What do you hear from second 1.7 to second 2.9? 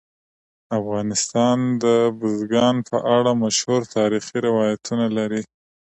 د بزګان